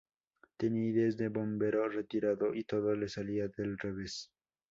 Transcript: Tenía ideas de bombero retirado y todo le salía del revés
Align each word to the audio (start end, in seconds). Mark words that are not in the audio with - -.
Tenía 0.57 0.89
ideas 0.89 1.15
de 1.15 1.27
bombero 1.29 1.87
retirado 1.87 2.55
y 2.55 2.63
todo 2.63 2.95
le 2.95 3.07
salía 3.07 3.49
del 3.49 3.77
revés 3.77 4.31